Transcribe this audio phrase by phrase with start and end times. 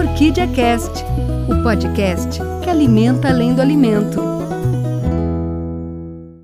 [0.00, 1.04] Orquídea Cast,
[1.46, 4.18] o podcast que alimenta além do alimento.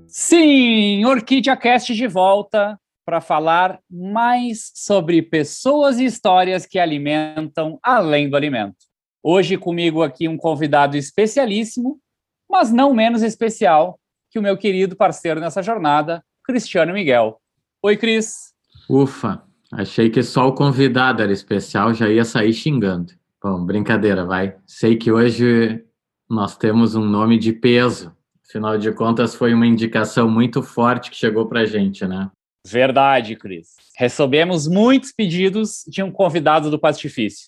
[0.07, 8.29] Sim, Orquídea Cast de volta para falar mais sobre pessoas e histórias que alimentam além
[8.29, 8.77] do alimento.
[9.23, 11.99] Hoje comigo aqui um convidado especialíssimo,
[12.47, 13.99] mas não menos especial
[14.29, 17.41] que o meu querido parceiro nessa jornada, Cristiano Miguel.
[17.81, 18.53] Oi, Cris.
[18.87, 19.41] Ufa,
[19.73, 23.17] achei que só o convidado era especial, já ia sair xingando.
[23.49, 24.57] Bom, brincadeira, vai.
[24.65, 25.81] Sei que hoje
[26.29, 28.13] nós temos um nome de peso.
[28.45, 32.29] Afinal de contas, foi uma indicação muito forte que chegou para a gente, né?
[32.67, 33.69] Verdade, Cris.
[33.95, 37.47] Recebemos muitos pedidos de um convidado do Pastifício.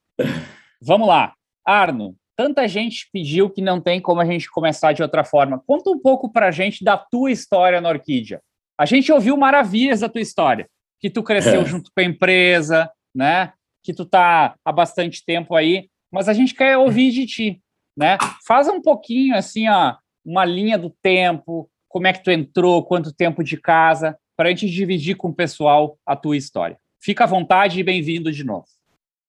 [0.81, 1.35] Vamos lá.
[1.65, 5.63] Arno, tanta gente pediu que não tem como a gente começar de outra forma.
[5.67, 8.41] Conta um pouco para a gente da tua história na Orquídea.
[8.79, 10.67] A gente ouviu maravilhas da tua história,
[10.99, 11.65] que tu cresceu é.
[11.65, 13.53] junto com a empresa, né?
[13.85, 17.63] Que tu tá há bastante tempo aí, mas a gente quer ouvir de ti,
[17.97, 18.17] né?
[18.47, 23.15] Faz um pouquinho assim, ó, uma linha do tempo, como é que tu entrou, quanto
[23.15, 26.79] tempo de casa, para a gente dividir com o pessoal a tua história.
[26.99, 28.65] Fica à vontade e bem-vindo de novo.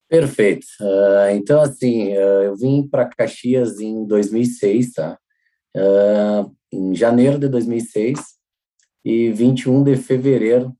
[0.10, 0.66] Perfeito.
[0.80, 5.18] Uh, então, assim, uh, eu vim para Caxias em 2006, tá?
[5.76, 8.20] Uh, em janeiro de 2006
[9.04, 10.74] e 21 de fevereiro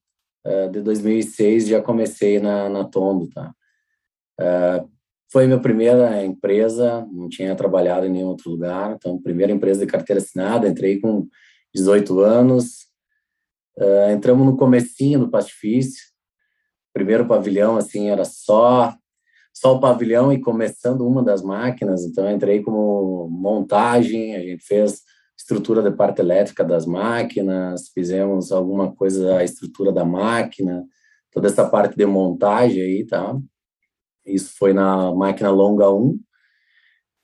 [0.72, 3.54] de 2006 já comecei na, na Tondo, tá?
[5.32, 9.92] foi minha primeira empresa, não tinha trabalhado em nenhum outro lugar, então, primeira empresa de
[9.92, 11.28] carteira assinada, entrei com
[11.74, 12.88] 18 anos.
[13.78, 16.02] Uh, entramos no comecinho do pastifício.
[16.94, 18.96] Primeiro pavilhão, assim, era só
[19.54, 22.04] só o pavilhão e começando uma das máquinas.
[22.04, 25.02] Então, entrei como montagem, a gente fez
[25.38, 30.84] estrutura de parte elétrica das máquinas, fizemos alguma coisa, a estrutura da máquina,
[31.32, 33.38] toda essa parte de montagem aí, tá?
[34.26, 36.18] Isso foi na máquina longa 1.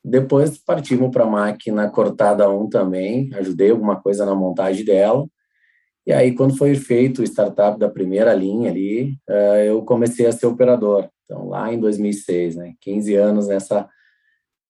[0.09, 5.27] Depois partimos para a máquina cortada 1 também, ajudei alguma coisa na montagem dela.
[6.05, 10.31] E aí, quando foi feito o startup da primeira linha ali, uh, eu comecei a
[10.31, 11.07] ser operador.
[11.23, 12.73] Então, lá em 2006, né?
[12.81, 13.87] 15 anos nessa,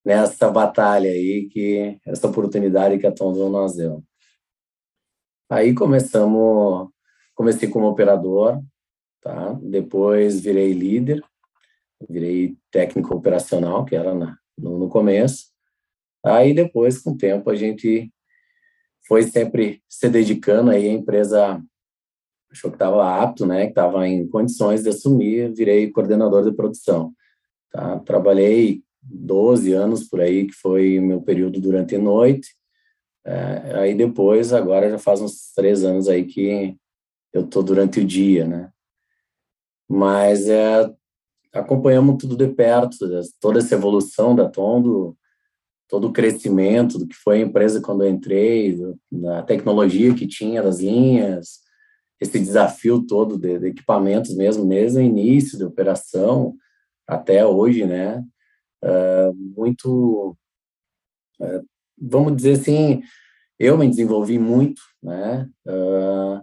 [0.04, 4.04] nessa batalha aí, que essa oportunidade que a Tondon nos deu.
[5.48, 6.90] Aí começamos,
[7.34, 8.60] comecei como operador,
[9.22, 9.58] tá?
[9.62, 11.24] Depois virei líder,
[12.08, 15.46] virei técnico operacional, que era na, no, no começo.
[16.24, 18.12] Aí depois, com o tempo, a gente
[19.06, 21.62] foi sempre se dedicando aí a empresa
[22.50, 27.12] achou que estava apto, né, que estava em condições de assumir, virei coordenador de produção.
[27.70, 27.98] Tá?
[28.00, 32.48] Trabalhei 12 anos por aí, que foi o meu período durante a noite.
[33.24, 36.76] É, aí depois, agora já faz uns três anos aí que
[37.32, 38.70] eu tô durante o dia, né?
[39.88, 40.92] Mas é,
[41.52, 42.96] acompanhamos tudo de perto,
[43.40, 45.16] toda essa evolução da Tondo,
[45.88, 48.78] todo o crescimento do que foi a empresa quando eu entrei,
[49.10, 51.60] da tecnologia que tinha das linhas,
[52.20, 56.54] esse desafio todo de, de equipamentos mesmo, desde o início da operação
[57.06, 58.24] até hoje, né?
[58.84, 60.36] Uh, muito,
[61.40, 61.66] uh,
[61.98, 63.02] vamos dizer assim,
[63.58, 65.48] eu me desenvolvi muito, né?
[65.66, 66.42] Uh,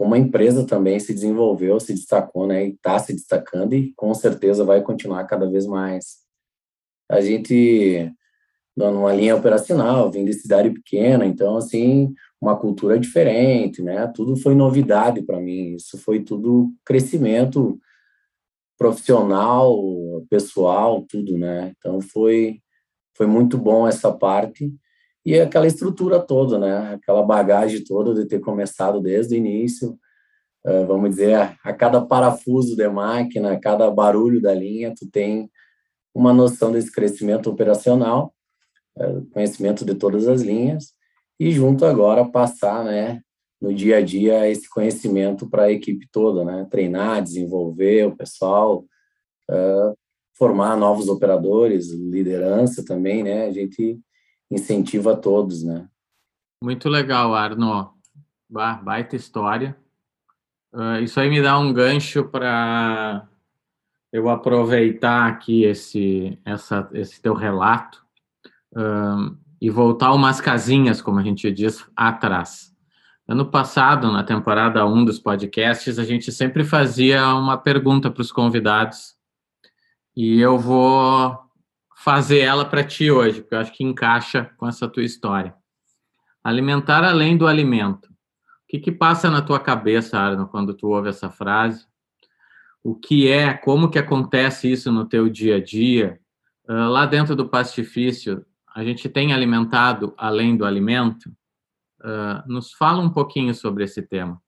[0.00, 2.64] como a empresa também se desenvolveu, se destacou, né?
[2.66, 6.20] E está se destacando e com certeza vai continuar cada vez mais.
[7.06, 8.10] A gente,
[8.74, 14.10] numa linha operacional, vim de cidade pequena, então, assim, uma cultura diferente, né?
[14.16, 15.74] Tudo foi novidade para mim.
[15.74, 17.78] Isso foi tudo crescimento
[18.78, 19.78] profissional,
[20.30, 21.74] pessoal, tudo, né?
[21.76, 22.58] Então foi
[23.14, 24.72] foi muito bom essa parte
[25.24, 26.94] e aquela estrutura toda, né?
[26.94, 29.98] Aquela bagagem toda de ter começado desde o início,
[30.64, 35.50] uh, vamos dizer, a, cada parafuso de máquina, a cada barulho da linha, tu tem
[36.14, 38.34] uma noção desse crescimento operacional,
[38.96, 40.94] uh, conhecimento de todas as linhas
[41.38, 43.22] e junto agora passar, né,
[43.60, 46.66] no dia a dia esse conhecimento para a equipe toda, né?
[46.70, 48.86] Treinar, desenvolver o pessoal,
[49.50, 49.94] uh,
[50.34, 53.44] formar novos operadores, liderança também, né?
[53.44, 54.00] A gente
[54.50, 55.88] incentiva todos, né?
[56.62, 57.94] Muito legal, Arno.
[58.48, 59.76] Baita história.
[60.72, 63.28] Uh, isso aí me dá um gancho para
[64.12, 68.04] eu aproveitar aqui esse, essa, esse teu relato
[68.72, 72.74] uh, e voltar umas casinhas, como a gente diz, atrás.
[73.26, 78.32] Ano passado, na temporada 1 dos podcasts, a gente sempre fazia uma pergunta para os
[78.32, 79.14] convidados
[80.16, 81.38] e eu vou
[82.02, 85.54] fazer ela para ti hoje, porque eu acho que encaixa com essa tua história.
[86.42, 88.06] Alimentar além do alimento.
[88.06, 88.12] O
[88.68, 91.86] que, que passa na tua cabeça, Arno, quando tu ouve essa frase?
[92.82, 96.18] O que é, como que acontece isso no teu dia a dia?
[96.66, 101.26] Uh, lá dentro do pastifício, a gente tem alimentado além do alimento?
[102.00, 104.40] Uh, nos fala um pouquinho sobre esse tema.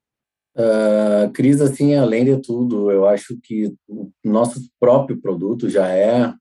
[0.57, 6.33] Uh, Cris, assim, além de tudo, eu acho que o nosso próprio produto já é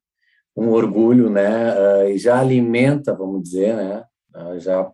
[0.56, 1.74] um orgulho, né?
[1.74, 4.03] Uh, e já alimenta, vamos dizer, né?
[4.36, 4.92] Uh, já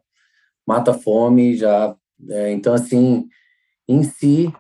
[0.66, 1.96] mata fome, já.
[2.30, 3.28] É, então, assim,
[3.88, 4.52] em si,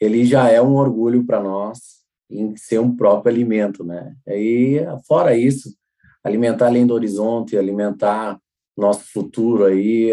[0.00, 1.98] ele já é um orgulho para nós
[2.30, 4.14] em ser um próprio alimento, né?
[4.26, 5.74] E fora isso,
[6.22, 8.38] alimentar além do horizonte, alimentar
[8.76, 10.12] nosso futuro aí,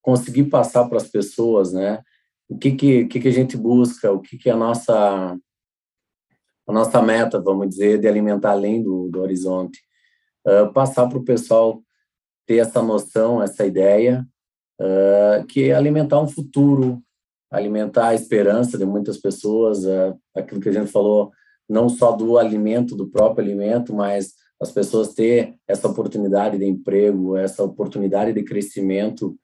[0.00, 2.02] conseguir passar para as pessoas, né?
[2.48, 5.36] O que que, que que a gente busca, o que que a nossa
[6.70, 9.80] a nossa meta, vamos dizer, de alimentar além do, do horizonte,
[10.46, 11.82] uh, passar para o pessoal
[12.46, 14.26] ter essa noção, essa ideia,
[14.80, 17.02] uh, que é alimentar um futuro,
[17.50, 21.32] alimentar a esperança de muitas pessoas, uh, aquilo que a gente falou,
[21.68, 27.36] não só do alimento, do próprio alimento, mas as pessoas ter essa oportunidade de emprego,
[27.36, 29.36] essa oportunidade de crescimento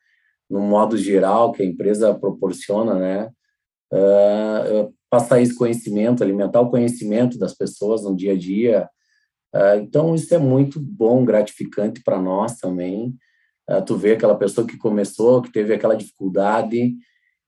[0.49, 3.31] no modo geral que a empresa proporciona, né?
[3.93, 8.88] Uh, passar esse conhecimento, alimentar o conhecimento das pessoas no dia a dia.
[9.55, 13.14] Uh, então, isso é muito bom, gratificante para nós também.
[13.69, 16.94] Uh, tu vê aquela pessoa que começou, que teve aquela dificuldade,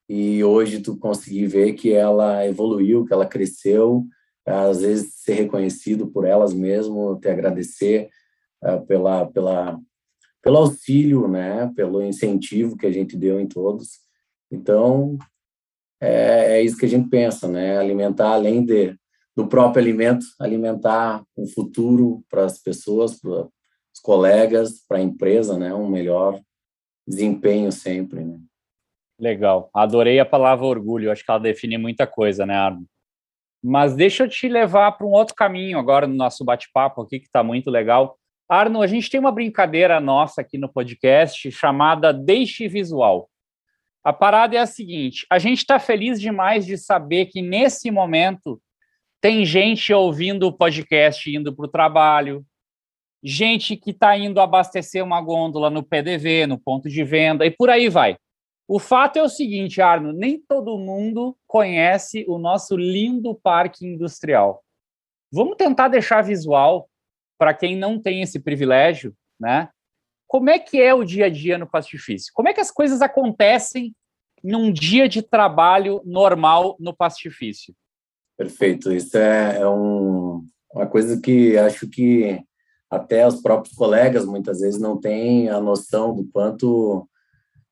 [0.07, 4.05] e hoje tu conseguir ver que ela evoluiu, que ela cresceu,
[4.45, 8.09] às vezes ser reconhecido por elas mesmo, te agradecer
[8.63, 9.79] uh, pela, pela,
[10.41, 13.99] pelo auxílio, né, pelo incentivo que a gente deu em todos.
[14.51, 15.17] Então,
[16.01, 18.95] é, é isso que a gente pensa, né, alimentar além de,
[19.35, 25.57] do próprio alimento, alimentar um futuro para as pessoas, para os colegas, para a empresa,
[25.57, 26.39] né, um melhor
[27.07, 28.39] desempenho sempre, né.
[29.19, 29.69] Legal.
[29.73, 31.11] Adorei a palavra orgulho.
[31.11, 32.85] Acho que ela define muita coisa, né, Arno?
[33.61, 37.25] Mas deixa eu te levar para um outro caminho agora no nosso bate-papo aqui, que
[37.25, 38.17] está muito legal.
[38.47, 43.28] Arno, a gente tem uma brincadeira nossa aqui no podcast chamada Deixe Visual.
[44.03, 48.61] A parada é a seguinte: a gente está feliz demais de saber que nesse momento
[49.21, 52.45] tem gente ouvindo o podcast indo para o trabalho,
[53.21, 57.69] gente que está indo abastecer uma gôndola no PDV, no ponto de venda, e por
[57.69, 58.17] aí vai.
[58.67, 64.63] O fato é o seguinte, Arno, nem todo mundo conhece o nosso lindo parque industrial.
[65.31, 66.87] Vamos tentar deixar visual
[67.37, 69.69] para quem não tem esse privilégio, né?
[70.29, 72.31] Como é que é o dia a dia no pastifício?
[72.35, 73.95] Como é que as coisas acontecem
[74.43, 77.73] num dia de trabalho normal no pastifício?
[78.37, 78.91] Perfeito.
[78.93, 82.39] Isso é, é um, uma coisa que acho que
[82.91, 87.09] até os próprios colegas muitas vezes não têm a noção do quanto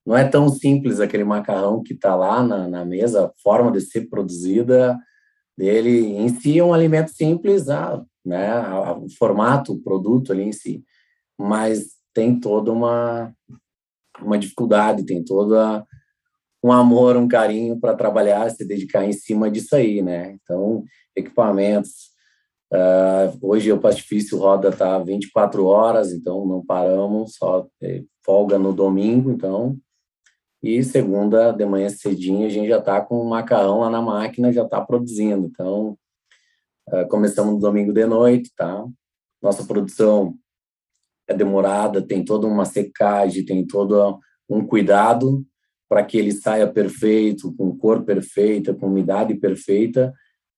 [0.04, 3.80] não é tão simples aquele macarrão que está lá na, na, mesa, a forma de
[3.82, 4.98] ser produzida
[5.56, 7.66] dele em si é um alimento simples,
[8.24, 8.48] né,
[8.96, 10.82] o formato, o produto ali em si,
[11.38, 13.32] mas tem toda uma
[14.20, 15.86] uma dificuldade, tem toda
[16.60, 20.32] um amor, um carinho para trabalhar, se dedicar em cima disso aí, né?
[20.32, 20.82] Então,
[21.14, 22.08] equipamentos.
[22.72, 27.68] Uh, hoje o Pastifício roda tá 24 horas, então não paramos, só
[28.24, 29.78] folga no domingo, então
[30.60, 34.52] e segunda de manhã cedinho a gente já está com o macarrão lá na máquina,
[34.52, 35.46] já está produzindo.
[35.46, 35.96] Então,
[36.88, 38.84] uh, começamos no domingo de noite, tá?
[39.40, 40.36] Nossa produção
[41.28, 44.18] é demorada, tem toda uma secagem, tem todo
[44.48, 45.44] um cuidado
[45.88, 50.12] para que ele saia perfeito, com cor perfeita, com umidade perfeita,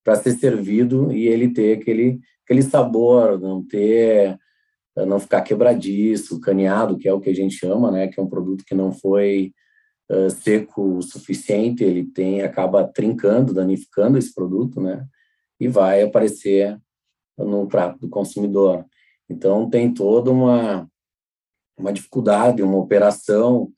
[0.04, 4.38] para ser servido e ele ter aquele aquele sabor, não ter
[4.96, 8.28] não ficar quebradiço, caneado, que é o que a gente chama, né, que é um
[8.28, 9.52] produto que não foi
[10.10, 15.04] uh, seco o suficiente, ele tem acaba trincando, danificando esse produto, né?
[15.58, 16.78] E vai aparecer
[17.38, 18.84] no prato do consumidor.
[19.30, 20.90] Então tem toda uma
[21.80, 23.72] uma dificuldade, uma operação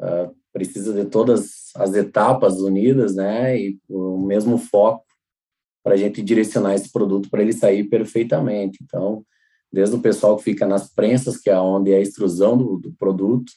[0.00, 5.04] uh, precisa de todas as etapas unidas, né, e o mesmo foco
[5.84, 8.78] para a gente direcionar esse produto para ele sair perfeitamente.
[8.82, 9.24] Então,
[9.72, 12.92] desde o pessoal que fica nas prensas, que é onde é a extrusão do, do
[12.94, 13.52] produto,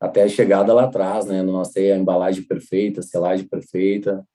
[0.00, 4.26] até a chegada lá atrás, né, nós ter a embalagem perfeita, a selagem perfeita,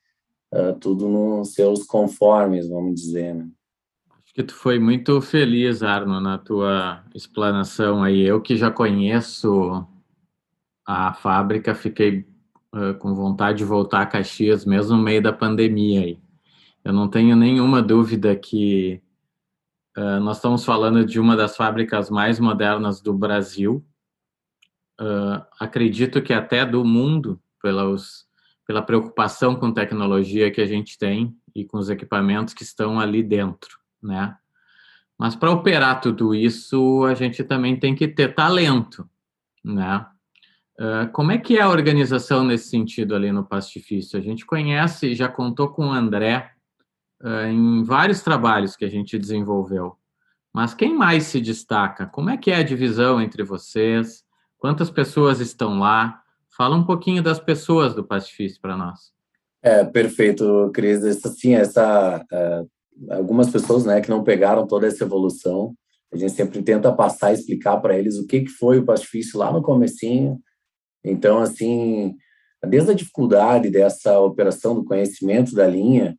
[0.53, 3.47] uh, tudo nos seus conformes, vamos dizer, né.
[4.29, 8.21] Acho que tu foi muito feliz, Arno, na tua explanação aí.
[8.21, 9.83] Eu que já conheço
[10.85, 12.27] a fábrica, fiquei
[12.71, 16.19] uh, com vontade de voltar a Caxias, mesmo no meio da pandemia aí.
[16.85, 19.01] Eu não tenho nenhuma dúvida que
[19.97, 23.83] uh, nós estamos falando de uma das fábricas mais modernas do Brasil.
[25.01, 28.27] Uh, acredito que até do mundo, pelos,
[28.67, 33.23] pela preocupação com tecnologia que a gente tem e com os equipamentos que estão ali
[33.23, 34.35] dentro, né?
[35.17, 39.09] Mas para operar tudo isso, a gente também tem que ter talento,
[39.63, 40.05] né?
[40.79, 44.17] Uh, como é que é a organização nesse sentido ali no Pastifício?
[44.17, 46.51] A gente conhece, já contou com o André,
[47.21, 49.97] uh, em vários trabalhos que a gente desenvolveu.
[50.53, 52.05] Mas quem mais se destaca?
[52.05, 54.23] Como é que é a divisão entre vocês?
[54.57, 56.21] Quantas pessoas estão lá?
[56.49, 59.11] Fala um pouquinho das pessoas do Pastifício para nós.
[59.61, 61.03] É, perfeito, Cris.
[61.03, 62.69] Assim, essa, uh,
[63.09, 65.73] algumas pessoas né, que não pegaram toda essa evolução,
[66.11, 69.37] a gente sempre tenta passar e explicar para eles o que, que foi o Pastifício
[69.37, 70.39] lá no comecinho.
[71.03, 72.15] Então, assim,
[72.67, 76.17] desde a dificuldade dessa operação do conhecimento da linha,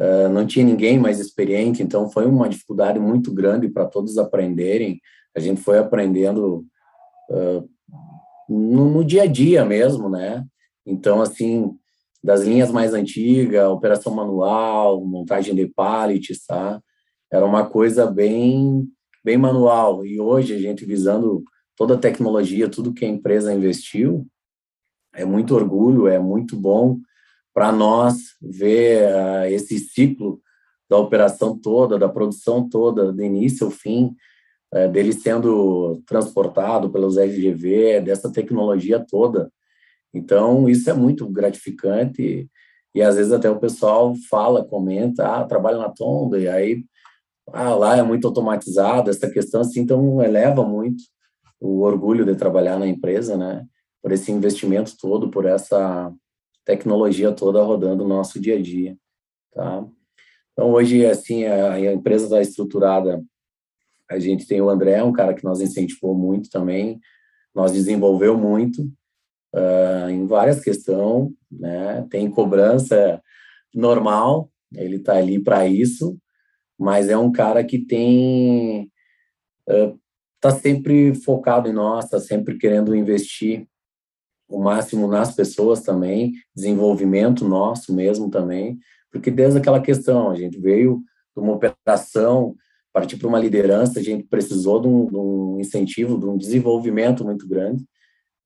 [0.00, 5.00] Uh, não tinha ninguém mais experiente, então foi uma dificuldade muito grande para todos aprenderem.
[5.36, 6.64] A gente foi aprendendo
[7.30, 7.68] uh,
[8.48, 10.44] no, no, dia a dia mesmo, né?
[10.86, 11.76] Então, assim,
[12.22, 16.80] das linhas mais antigas, operação manual, montagem de pallets, tá?
[17.32, 18.88] Era uma coisa bem,
[19.24, 20.04] bem manual.
[20.04, 21.42] E hoje, a gente visando
[21.76, 24.26] toda a tecnologia, tudo que a empresa investiu,
[25.14, 26.98] é muito orgulho, é muito bom
[27.54, 30.40] para nós ver uh, esse ciclo
[30.88, 34.14] da operação toda, da produção toda, do início ao fim,
[34.74, 39.52] uh, dele sendo transportado pelos RGV, dessa tecnologia toda.
[40.18, 42.50] Então, isso é muito gratificante
[42.94, 46.84] e, às vezes até o pessoal fala, comenta, ah, trabalho na Tonda, e aí,
[47.52, 51.02] ah, lá é muito automatizado, essa questão assim, então eleva muito
[51.60, 53.64] o orgulho de trabalhar na empresa, né?
[54.02, 56.12] Por esse investimento todo, por essa
[56.64, 58.96] tecnologia toda rodando no nosso dia a dia,
[59.52, 59.86] tá?
[60.52, 63.22] Então, hoje, assim, a, a empresa está estruturada,
[64.10, 66.98] a gente tem o André, um cara que nos incentivou muito também,
[67.54, 68.90] nós desenvolveu muito
[69.54, 72.06] uh, em várias questões, né?
[72.10, 73.22] Tem cobrança
[73.74, 76.18] normal, ele está ali para isso,
[76.78, 78.90] mas é um cara que tem
[80.36, 83.66] está uh, sempre focado em nós, está sempre querendo investir
[84.48, 88.78] o máximo nas pessoas também, desenvolvimento nosso mesmo também,
[89.10, 91.02] porque desde aquela questão, a gente veio
[91.36, 92.56] de uma operação,
[92.92, 97.24] partir para uma liderança, a gente precisou de um, de um incentivo, de um desenvolvimento
[97.24, 97.84] muito grande,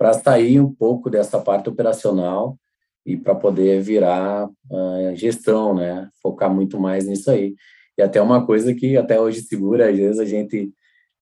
[0.02, 2.58] para sair um pouco dessa parte operacional
[3.06, 6.08] e para poder virar uh, gestão, né?
[6.20, 7.54] Focar muito mais nisso aí.
[7.96, 10.72] E até uma coisa que até hoje segura, às vezes a gente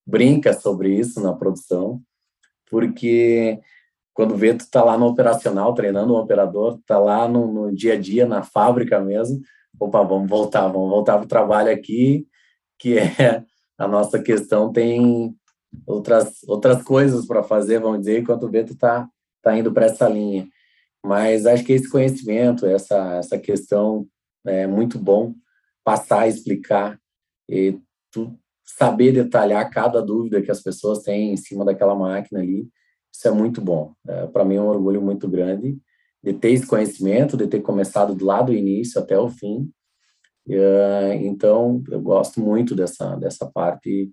[0.06, 2.00] brinca sobre isso na produção,
[2.70, 3.60] porque
[4.14, 7.92] quando vê, tu tá lá no operacional, treinando um operador, tá lá no, no dia
[7.92, 9.42] a dia, na fábrica mesmo.
[9.78, 12.26] Opa, vamos voltar, vamos voltar para o trabalho aqui,
[12.78, 13.44] que é
[13.76, 15.36] a nossa questão tem
[15.86, 19.08] outras outras coisas para fazer, vamos dizer, enquanto vê, tu tá,
[19.42, 20.48] tá indo para essa linha.
[21.04, 24.06] Mas acho que esse conhecimento, essa, essa questão
[24.46, 25.34] é muito bom
[25.84, 26.98] passar, explicar
[27.48, 27.78] e
[28.10, 32.68] tu saber detalhar cada dúvida que as pessoas têm em cima daquela máquina ali
[33.12, 33.92] isso é muito bom.
[34.06, 35.78] É, Para mim é um orgulho muito grande
[36.22, 39.70] de ter esse conhecimento, de ter começado do lado do início até o fim.
[40.46, 44.10] Uh, então, eu gosto muito dessa, dessa parte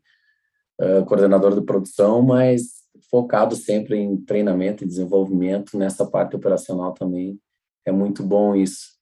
[0.82, 2.78] uh, coordenador de produção, mas
[3.10, 7.40] focado sempre em treinamento e desenvolvimento nessa parte operacional também.
[7.86, 8.98] É muito bom isso.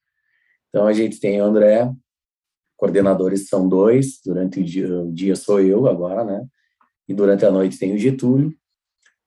[0.69, 1.91] Então, a gente tem o André,
[2.77, 6.45] coordenadores são dois, durante o dia, o dia sou eu agora, né?
[7.07, 8.53] E durante a noite tem o Getúlio,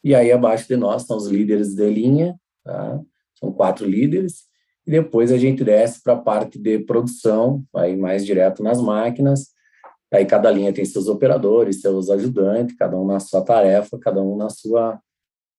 [0.02, 3.00] e aí, abaixo de nós estão os líderes de linha, tá?
[3.34, 4.44] são quatro líderes,
[4.86, 9.48] e depois a gente desce para a parte de produção, aí mais direto nas máquinas,
[10.10, 14.36] aí cada linha tem seus operadores, seus ajudantes, cada um na sua tarefa, cada um
[14.36, 15.00] na sua,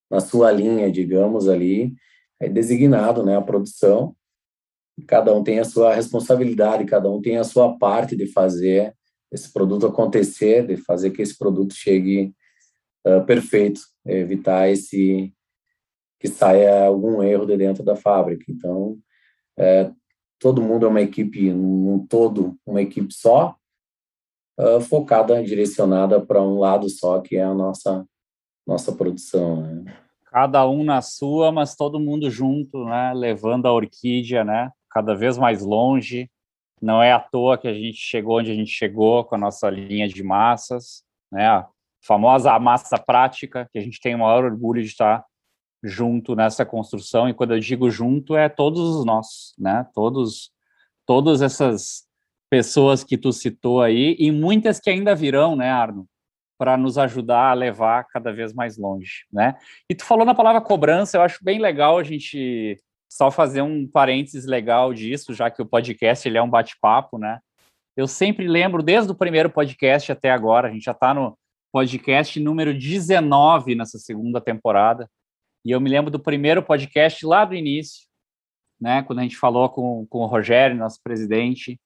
[0.09, 1.93] na sua linha, digamos ali,
[2.39, 4.15] é designado né, a produção,
[5.07, 8.93] cada um tem a sua responsabilidade, cada um tem a sua parte de fazer
[9.31, 12.33] esse produto acontecer, de fazer que esse produto chegue
[13.05, 15.33] uh, perfeito, evitar esse
[16.19, 18.45] que saia algum erro de dentro da fábrica.
[18.49, 18.99] Então,
[19.57, 19.89] é,
[20.37, 23.55] todo mundo é uma equipe, um todo, uma equipe só,
[24.59, 28.05] uh, focada, direcionada para um lado só, que é a nossa,
[28.67, 29.61] nossa produção.
[29.61, 29.95] Né?
[30.25, 33.13] Cada um na sua, mas todo mundo junto, né?
[33.15, 34.69] levando a orquídea né?
[34.91, 36.29] cada vez mais longe.
[36.81, 39.69] Não é à toa que a gente chegou onde a gente chegou com a nossa
[39.69, 41.47] linha de massas, né?
[41.47, 41.67] a
[42.01, 45.25] famosa massa prática, que a gente tem o maior orgulho de estar
[45.83, 47.27] junto nessa construção.
[47.27, 49.85] E quando eu digo junto, é todos os nossos, né?
[49.93, 50.51] Todos,
[51.05, 52.08] todas essas
[52.49, 56.07] pessoas que tu citou aí e muitas que ainda virão, né, Arno,
[56.57, 59.55] para nos ajudar a levar cada vez mais longe, né?
[59.89, 62.77] E tu falou na palavra cobrança, eu acho bem legal a gente
[63.09, 67.39] só fazer um parênteses legal disso, já que o podcast ele é um bate-papo, né?
[67.95, 71.37] Eu sempre lembro desde o primeiro podcast até agora, a gente já está no
[71.71, 75.09] podcast número 19 nessa segunda temporada.
[75.65, 78.07] E eu me lembro do primeiro podcast lá do início,
[78.79, 81.79] né, quando a gente falou com, com o Rogério, nosso presidente,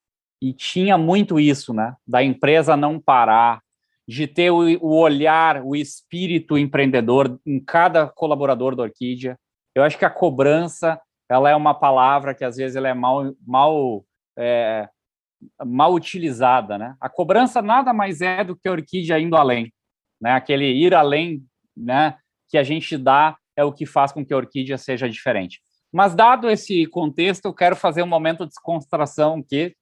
[0.43, 3.61] e tinha muito isso, né, da empresa não parar,
[4.05, 9.39] de ter o, olhar, o espírito empreendedor em cada colaborador da Orquídea.
[9.73, 13.33] Eu acho que a cobrança, ela é uma palavra que às vezes ela é mal,
[13.47, 14.03] mal,
[14.37, 14.89] é,
[15.65, 16.97] mal utilizada, né?
[16.99, 19.71] A cobrança nada mais é do que a Orquídea indo além,
[20.21, 20.33] né?
[20.33, 21.41] Aquele ir além,
[21.75, 22.17] né?
[22.49, 25.61] Que a gente dá é o que faz com que a orquídea seja diferente.
[25.91, 29.75] Mas, dado esse contexto, eu quero fazer um momento de descontração aqui.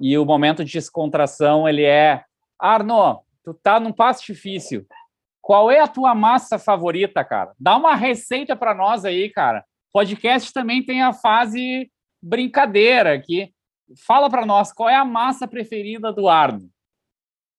[0.00, 2.24] E o momento de descontração, ele é...
[2.58, 4.86] Arno, tu tá num passo difícil.
[5.40, 7.52] Qual é a tua massa favorita, cara?
[7.58, 9.64] Dá uma receita para nós aí, cara.
[9.92, 11.90] Podcast também tem a fase
[12.22, 13.52] brincadeira aqui.
[14.06, 16.70] Fala para nós, qual é a massa preferida do Arno?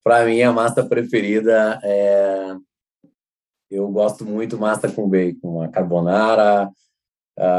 [0.03, 2.55] Para mim, a massa preferida é
[3.69, 6.71] eu gosto muito massa com bacon, a carbonara,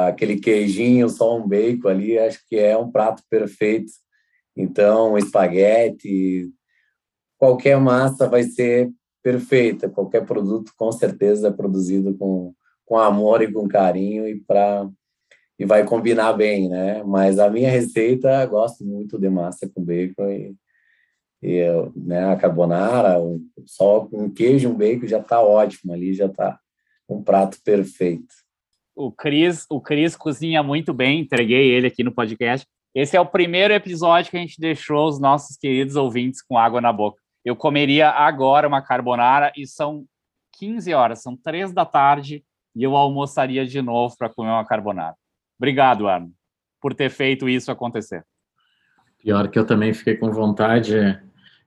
[0.09, 3.93] aquele queijinho, só um bacon ali, acho que é um prato perfeito.
[4.57, 6.51] Então, espaguete,
[7.39, 8.91] qualquer massa vai ser
[9.23, 12.55] perfeita, qualquer produto com certeza é produzido com,
[12.85, 14.89] com amor e com carinho e para
[15.59, 17.03] e vai combinar bem, né?
[17.03, 20.55] Mas a minha receita, gosto muito de massa com bacon e
[21.43, 21.63] e,
[21.95, 23.19] né, a carbonara,
[23.67, 26.59] só um queijo, um bacon já está ótimo ali, já está
[27.09, 28.35] um prato perfeito.
[28.95, 32.67] O Cris, o Cris cozinha muito bem, entreguei ele aqui no podcast.
[32.97, 36.81] Esse é o primeiro episódio que a gente deixou os nossos queridos ouvintes com água
[36.81, 37.21] na boca.
[37.45, 40.07] Eu comeria agora uma carbonara e são
[40.59, 42.43] 15 horas, são 3 da tarde
[42.75, 45.15] e eu almoçaria de novo para comer uma carbonara.
[45.59, 46.33] Obrigado, Arno,
[46.81, 48.25] por ter feito isso acontecer.
[49.19, 51.21] Pior que eu também fiquei com vontade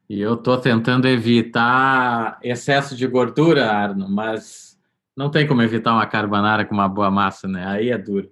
[0.09, 4.79] e eu estou tentando evitar excesso de gordura, Arno, mas
[5.15, 7.67] não tem como evitar uma carbonara com uma boa massa, né?
[7.67, 8.27] Aí é duro.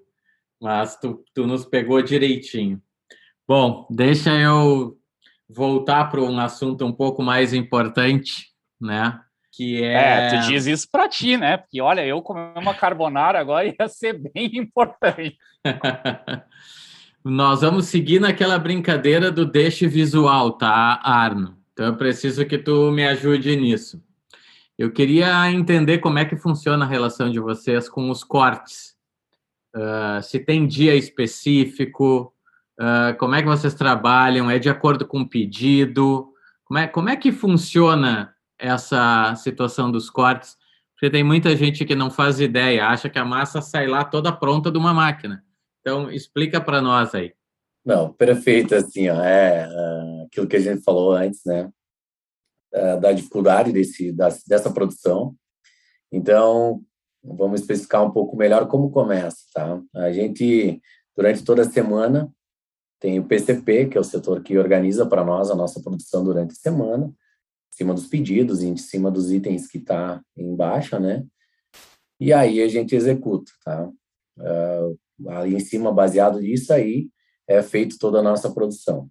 [0.59, 2.81] Mas tu, tu nos pegou direitinho.
[3.47, 4.97] Bom, deixa eu
[5.49, 8.47] voltar para um assunto um pouco mais importante,
[8.79, 9.21] né?
[9.53, 9.93] Que é...
[9.93, 11.55] é, tu diz isso para ti, né?
[11.55, 15.37] Porque olha, eu comer uma carbonara agora ia ser bem importante.
[17.23, 21.57] Nós vamos seguir naquela brincadeira do deixe visual, tá, Arno?
[21.71, 24.03] Então eu preciso que tu me ajude nisso.
[24.77, 28.95] Eu queria entender como é que funciona a relação de vocês com os cortes.
[29.73, 32.33] Uh, se tem dia específico,
[32.79, 34.49] uh, como é que vocês trabalham?
[34.49, 36.33] É de acordo com o pedido?
[36.65, 40.57] Como é, como é que funciona essa situação dos cortes?
[40.93, 44.31] Porque tem muita gente que não faz ideia, acha que a massa sai lá toda
[44.31, 45.43] pronta de uma máquina.
[45.81, 47.33] Então, explica para nós aí.
[47.85, 51.71] Não, perfeito, assim, ó, é uh, aquilo que a gente falou antes, né,
[52.75, 55.35] uh, da dificuldade desse, da, dessa produção.
[56.11, 56.81] Então,
[57.23, 59.79] vamos especificar um pouco melhor como começa, tá?
[59.95, 60.81] A gente,
[61.15, 62.29] durante toda a semana,
[62.99, 66.51] tem o PCP, que é o setor que organiza para nós a nossa produção durante
[66.51, 71.25] a semana, em cima dos pedidos, em cima dos itens que está em baixa, né?
[72.19, 73.87] E aí a gente executa, tá?
[74.39, 77.09] Uh, ali em cima, baseado nisso aí,
[77.47, 79.09] é feito toda a nossa produção.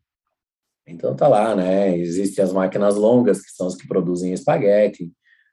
[0.87, 1.97] Então tá lá, né?
[1.97, 5.13] Existem as máquinas longas, que são as que produzem espaguete,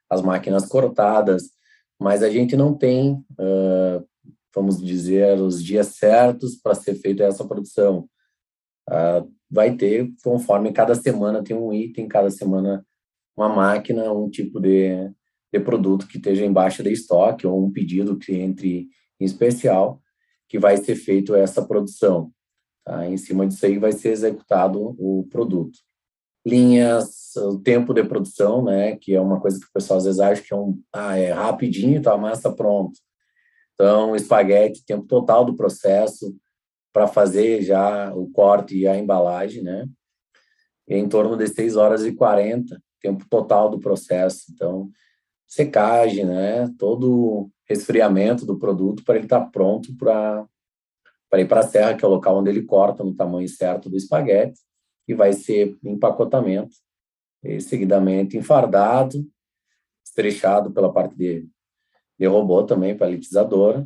[0.10, 1.52] as máquinas cortadas,
[2.00, 4.08] mas a gente não tem, uh,
[4.54, 8.08] vamos dizer, os dias certos para ser feita essa produção.
[8.90, 12.86] Uh, vai ter, conforme cada semana tem um item, cada semana
[13.38, 15.12] uma máquina, um tipo de,
[15.52, 18.88] de produto que esteja embaixo de estoque ou um pedido que entre
[19.20, 20.02] em especial,
[20.50, 22.32] que vai ser feito essa produção.
[22.84, 23.08] Tá?
[23.08, 25.80] Em cima disso aí vai ser executado o produto.
[26.46, 30.20] Linhas, o tempo de produção, né, que é uma coisa que o pessoal às vezes
[30.20, 33.00] acha que é, um, ah, é rapidinho, tá, a massa pronta.
[33.74, 36.36] Então, espaguete, tempo total do processo
[36.94, 39.86] para fazer já o corte e a embalagem, né?
[40.88, 44.46] em torno de 6 horas e 40, tempo total do processo.
[44.52, 44.90] Então,
[45.48, 46.70] secagem, né?
[46.78, 50.46] Todo resfriamento do produto para ele estar tá pronto para
[51.30, 53.90] para ir para a serra, que é o local onde ele corta no tamanho certo
[53.90, 54.60] do espaguete,
[55.08, 56.76] e vai ser empacotamento,
[57.44, 59.28] e seguidamente enfardado,
[60.06, 61.50] estrechado pela parte de,
[62.20, 63.84] de robô também, palitizadora,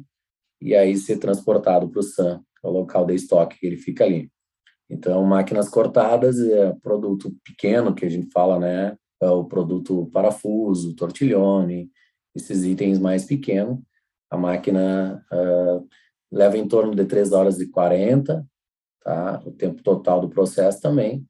[0.60, 4.04] e aí ser transportado para o SAM, é o local de estoque que ele fica
[4.04, 4.30] ali.
[4.90, 8.98] Então, máquinas cortadas é produto pequeno que a gente fala, né?
[9.22, 11.90] É o produto parafuso, tortilhone,
[12.36, 13.80] esses itens mais pequenos.
[14.30, 15.88] A máquina uh,
[16.32, 18.46] leva em torno de 3 horas e 40,
[19.04, 19.42] tá?
[19.46, 21.26] O tempo total do processo também,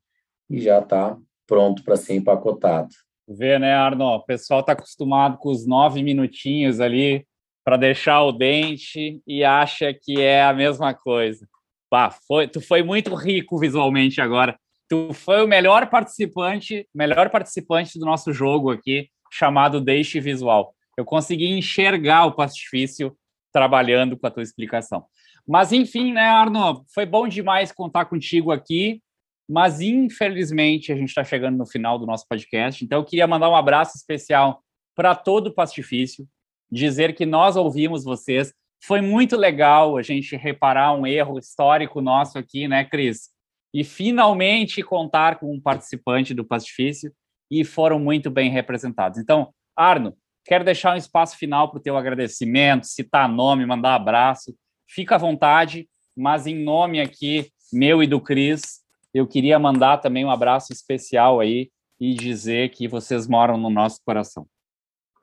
[0.50, 2.90] e já está pronto para ser empacotado.
[3.28, 4.06] Vê, né, Arno?
[4.06, 7.26] O pessoal está acostumado com os nove minutinhos ali
[7.68, 11.46] para deixar o dente e acha que é a mesma coisa.
[11.90, 14.58] Pá, foi, tu foi muito rico visualmente agora.
[14.88, 20.74] Tu foi o melhor participante, melhor participante do nosso jogo aqui, chamado Deixe Visual.
[20.98, 23.14] Eu consegui enxergar o pastifício
[23.52, 25.04] trabalhando com a tua explicação.
[25.46, 29.02] Mas enfim, né, Arno, foi bom demais contar contigo aqui,
[29.46, 32.86] mas infelizmente a gente está chegando no final do nosso podcast.
[32.86, 34.64] Então eu queria mandar um abraço especial
[34.96, 36.26] para todo o pastifício,
[36.72, 38.54] dizer que nós ouvimos vocês,
[38.84, 43.30] foi muito legal a gente reparar um erro histórico nosso aqui, né, Cris?
[43.74, 47.12] E finalmente contar com um participante do Pastifício
[47.52, 49.20] e foram muito bem representados.
[49.20, 54.56] Então, Arno, quero deixar um espaço final para o teu agradecimento, citar nome, mandar abraço.
[54.88, 58.82] Fica à vontade, mas em nome aqui meu e do Cris,
[59.14, 64.00] eu queria mandar também um abraço especial aí e dizer que vocês moram no nosso
[64.06, 64.48] coração.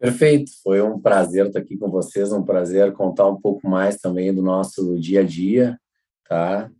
[0.04, 4.34] Perfeito, foi um prazer estar aqui com vocês, um prazer contar um pouco mais também
[4.34, 5.80] do nosso dia a dia,
[6.28, 6.70] tá?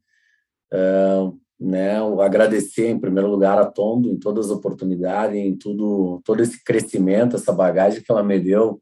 [0.71, 6.43] Uh, né, agradecer em primeiro lugar a Tondo em todas as oportunidades, em tudo, todo
[6.43, 8.79] esse crescimento, essa bagagem que ela me deu.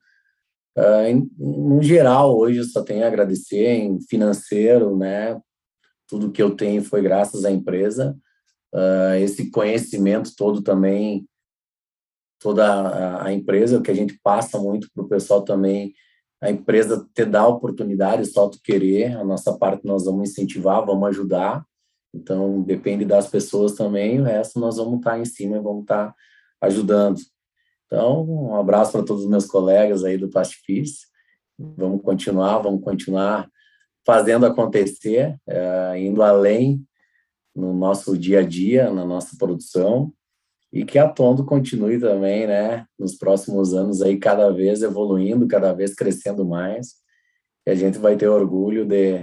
[0.76, 5.40] Uh, em, no geral, hoje eu só tenho a agradecer em financeiro, né?
[6.08, 8.18] Tudo que eu tenho foi graças à empresa.
[8.74, 11.28] Uh, esse conhecimento todo também
[12.42, 15.94] toda a, empresa, o que a gente passa muito para o pessoal também,
[16.40, 20.84] a empresa te dá a oportunidade, só tu querer, a nossa parte nós vamos incentivar,
[20.84, 21.64] vamos ajudar,
[22.12, 26.12] então depende das pessoas também, o resto nós vamos estar em cima e vamos estar
[26.60, 27.20] ajudando.
[27.86, 31.06] Então, um abraço para todos os meus colegas aí do Pastifício,
[31.56, 33.48] vamos continuar, vamos continuar
[34.04, 36.84] fazendo acontecer, é, indo além
[37.54, 40.12] no nosso dia a dia, na nossa produção,
[40.72, 45.72] e que a Tondo continue também, né, nos próximos anos aí cada vez evoluindo, cada
[45.72, 46.94] vez crescendo mais.
[47.66, 49.16] E a gente vai ter orgulho de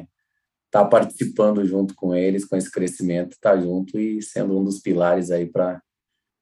[0.68, 4.64] estar tá participando junto com eles, com esse crescimento, estar tá junto e sendo um
[4.64, 5.82] dos pilares aí para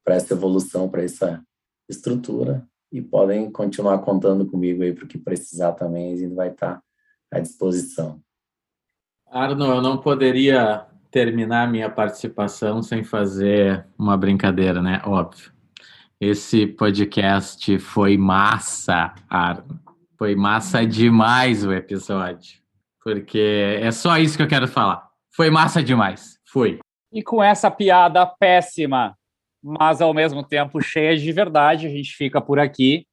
[0.04, 1.44] para essa evolução, para essa
[1.90, 2.66] estrutura.
[2.90, 6.76] E podem continuar contando comigo aí para o que precisar também, a gente vai estar
[6.76, 6.84] tá
[7.30, 8.22] à disposição.
[9.30, 15.02] Arno, eu não poderia terminar minha participação sem fazer uma brincadeira, né?
[15.04, 15.52] Óbvio.
[16.22, 19.80] Esse podcast foi massa, Arno.
[20.16, 22.60] Foi massa demais o episódio.
[23.04, 25.10] Porque é só isso que eu quero falar.
[25.36, 26.38] Foi massa demais.
[26.52, 26.78] Foi.
[27.12, 29.18] E com essa piada péssima,
[29.64, 33.08] mas ao mesmo tempo cheia de verdade, a gente fica por aqui.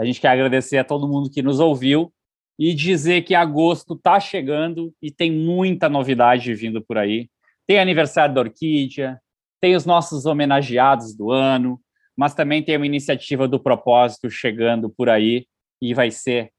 [0.00, 2.10] A gente quer agradecer a todo mundo que nos ouviu
[2.58, 7.28] e dizer que agosto está chegando e tem muita novidade vindo por aí.
[7.72, 9.18] Tem aniversário da Orquídea,
[9.58, 11.80] tem os nossos homenageados do ano,
[12.14, 15.46] mas também tem uma iniciativa do propósito chegando por aí
[15.80, 16.50] e vai ser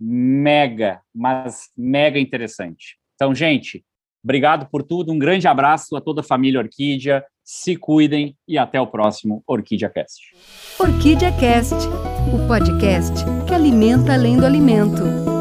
[0.00, 2.96] mega, mas mega interessante.
[3.14, 3.84] Então, gente,
[4.24, 8.80] obrigado por tudo, um grande abraço a toda a família Orquídea, se cuidem e até
[8.80, 10.22] o próximo Orquídea Cast.
[10.78, 11.74] Orquídea Cast,
[12.32, 13.12] o podcast
[13.46, 15.31] que alimenta além do alimento.